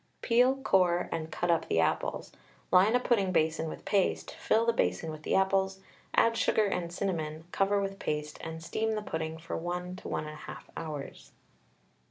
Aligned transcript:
Peel, 0.23 0.55
core, 0.63 1.07
and 1.11 1.31
out 1.43 1.51
up 1.51 1.67
the 1.67 1.79
apples. 1.79 2.31
Line 2.71 2.95
a 2.95 2.99
pudding 2.99 3.31
basin 3.31 3.69
with 3.69 3.85
paste, 3.85 4.33
fill 4.33 4.65
the 4.65 4.73
basin 4.73 5.11
with 5.11 5.21
the 5.21 5.35
apples, 5.35 5.79
add 6.15 6.35
sugar 6.35 6.65
and 6.65 6.91
cinnamon, 6.91 7.43
cover 7.51 7.79
with 7.79 7.99
paste, 7.99 8.39
and 8.41 8.63
steam 8.63 8.93
the 8.95 9.03
pudding 9.03 9.37
for 9.37 9.55
1 9.55 9.95
to 9.97 10.09
11/2 10.09 10.57
hours. 10.75 11.33